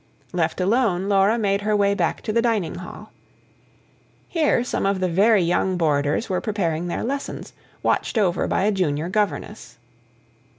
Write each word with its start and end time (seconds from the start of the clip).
Left 0.33 0.59
alone, 0.59 1.07
Laura 1.07 1.37
made 1.37 1.61
her 1.61 1.75
way 1.75 1.93
back 1.93 2.21
to 2.23 2.33
the 2.33 2.41
dining 2.41 2.73
hall. 2.73 3.11
Here 4.27 4.63
some 4.63 4.83
of 4.87 4.99
the 4.99 5.07
very 5.07 5.43
young 5.43 5.77
boarders 5.77 6.27
were 6.27 6.41
preparing 6.41 6.87
their 6.87 7.03
lessons, 7.03 7.53
watched 7.83 8.17
over 8.17 8.47
by 8.47 8.63
a 8.63 8.71
junior 8.71 9.09
governess. 9.09 9.77